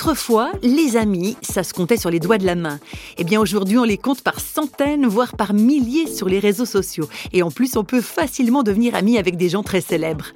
[0.00, 2.80] Autrefois, les amis, ça se comptait sur les doigts de la main.
[3.18, 7.06] Eh bien aujourd'hui, on les compte par centaines, voire par milliers sur les réseaux sociaux.
[7.34, 10.28] Et en plus, on peut facilement devenir ami avec des gens très célèbres.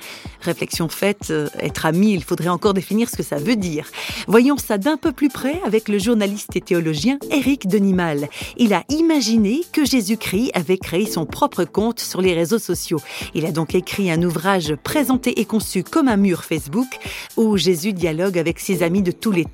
[0.42, 3.86] Réflexion faite, euh, être ami, il faudrait encore définir ce que ça veut dire.
[4.27, 8.28] Voyons ça d'un peu plus près avec le journaliste et théologien Éric Denimal.
[8.58, 13.00] Il a imaginé que Jésus-Christ avait créé son propre compte sur les réseaux sociaux.
[13.32, 16.99] Il a donc écrit un ouvrage présenté et conçu comme un mur Facebook
[17.39, 19.46] où Jésus dialogue avec ses amis de tous les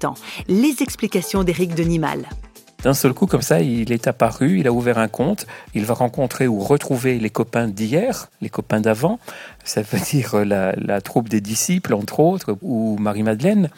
[0.48, 2.28] Les explications d'Éric Denimal.
[2.82, 5.92] D'un seul coup, comme ça, il est apparu, il a ouvert un compte, il va
[5.92, 9.18] rencontrer ou retrouver les copains d'hier, les copains d'avant,
[9.64, 13.68] ça veut dire la troupe des disciples, entre autres, ou Marie-Madeleine.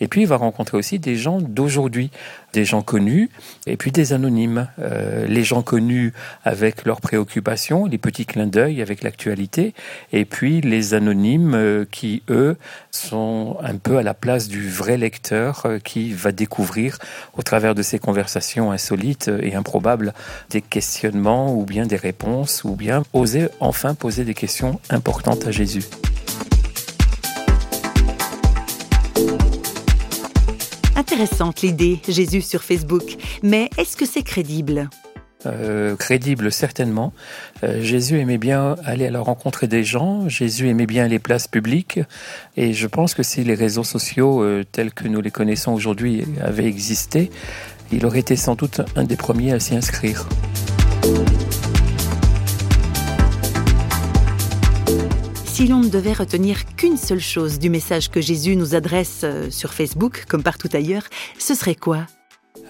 [0.00, 2.10] Et puis il va rencontrer aussi des gens d'aujourd'hui,
[2.52, 3.30] des gens connus
[3.66, 4.68] et puis des anonymes.
[4.78, 6.12] Euh, les gens connus
[6.44, 9.74] avec leurs préoccupations, les petits clins d'œil avec l'actualité,
[10.12, 12.56] et puis les anonymes euh, qui, eux,
[12.90, 16.98] sont un peu à la place du vrai lecteur euh, qui va découvrir
[17.36, 20.14] au travers de ces conversations insolites et improbables
[20.50, 25.50] des questionnements ou bien des réponses ou bien oser enfin poser des questions importantes à
[25.50, 25.84] Jésus.
[30.96, 33.16] Intéressante l'idée, Jésus sur Facebook.
[33.42, 34.88] Mais est-ce que c'est crédible?
[35.46, 37.12] Euh, crédible certainement.
[37.62, 41.48] Euh, Jésus aimait bien aller à la rencontre des gens, Jésus aimait bien les places
[41.48, 42.00] publiques,
[42.56, 46.24] et je pense que si les réseaux sociaux euh, tels que nous les connaissons aujourd'hui
[46.40, 47.30] avaient existé,
[47.92, 50.26] il aurait été sans doute un des premiers à s'y inscrire.
[55.54, 59.52] Si l'on ne devait retenir qu'une seule chose du message que Jésus nous adresse euh,
[59.52, 61.04] sur Facebook, comme partout ailleurs,
[61.38, 62.08] ce serait quoi?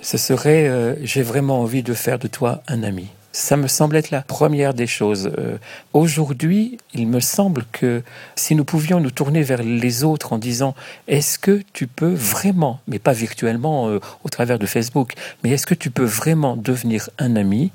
[0.03, 3.07] Ce serait euh, J'ai vraiment envie de faire de toi un ami.
[3.33, 5.31] Ça me semble être la première des choses.
[5.39, 5.57] Euh,
[5.95, 8.03] aujourd'hui, il me semble que
[8.37, 10.75] si nous pouvions nous tourner vers les autres en disant
[11.09, 15.75] est-ce que tu peux vraiment, mais pas virtuellement au travers de Facebook, mais est-ce que
[15.75, 17.73] tu peux vraiment devenir un ami?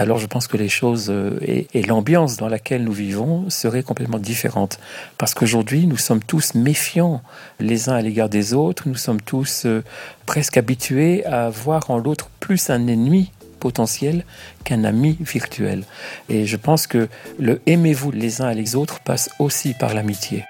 [0.00, 4.18] Alors je pense que les choses euh, et, l'ambiance dans laquelle nous vivons seraient complètement
[4.18, 4.80] différentes.
[5.18, 7.22] Parce qu'aujourd'hui, nous sommes tous méfiants
[7.58, 9.84] les uns à l'égard des autres, nous sommes tous euh,
[10.24, 14.24] presque habitués à voir en l'autre plus un ennemi potentiel
[14.64, 15.84] qu'un ami virtuel.
[16.30, 17.08] Et je pense que
[17.38, 20.44] le aimez-vous les uns à les autres passe aussi par l'amitié.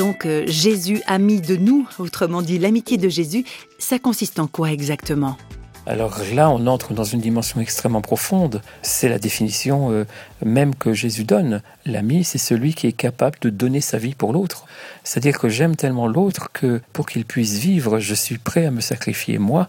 [0.00, 3.44] donc euh, Jésus ami de nous, autrement dit l'amitié de Jésus,
[3.90, 5.36] ça consiste en quoi exactement?
[5.90, 8.62] Alors là, on entre dans une dimension extrêmement profonde.
[8.80, 10.04] C'est la définition euh,
[10.44, 11.62] même que Jésus donne.
[11.84, 14.66] L'ami, c'est celui qui est capable de donner sa vie pour l'autre.
[15.02, 18.80] C'est-à-dire que j'aime tellement l'autre que pour qu'il puisse vivre, je suis prêt à me
[18.80, 19.68] sacrifier moi.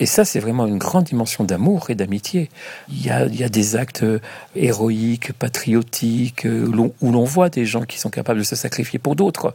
[0.00, 2.50] Et ça, c'est vraiment une grande dimension d'amour et d'amitié.
[2.90, 4.20] Il y, a, il y a des actes euh,
[4.54, 9.16] héroïques, patriotiques, euh, où l'on voit des gens qui sont capables de se sacrifier pour
[9.16, 9.54] d'autres.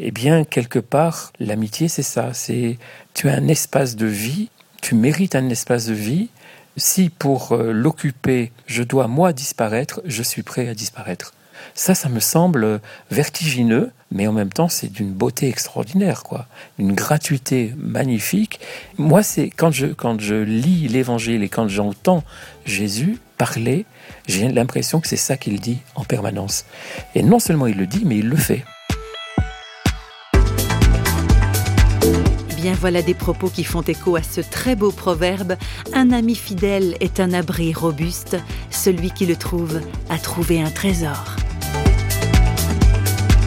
[0.00, 2.34] Eh bien, quelque part, l'amitié, c'est ça.
[2.34, 2.76] C'est
[3.14, 4.50] tu as un espace de vie
[4.82, 6.28] tu mérites un espace de vie.
[6.76, 11.32] Si pour euh, l'occuper, je dois moi disparaître, je suis prêt à disparaître.
[11.74, 16.46] Ça, ça me semble vertigineux, mais en même temps, c'est d'une beauté extraordinaire, quoi.
[16.78, 18.60] Une gratuité magnifique.
[18.98, 22.22] Moi, c'est quand je, quand je lis l'évangile et quand j'entends
[22.64, 23.84] Jésus parler,
[24.26, 26.64] j'ai l'impression que c'est ça qu'il dit en permanence.
[27.14, 28.64] Et non seulement il le dit, mais il le fait.
[32.56, 35.52] bien voilà des propos qui font écho à ce très beau proverbe⁇
[35.92, 38.36] Un ami fidèle est un abri robuste,
[38.70, 41.36] celui qui le trouve a trouvé un trésor